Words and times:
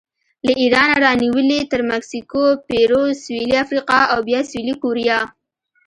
له 0.45 0.53
ایرانه 0.61 0.95
رانیولې 1.05 1.59
تر 1.71 1.81
مکسیکو، 1.91 2.43
پیرو، 2.67 3.03
سویلي 3.23 3.55
افریقا 3.65 3.99
او 4.13 4.19
بیا 4.27 4.39
سویلي 4.49 4.75
کوریا 4.81 5.17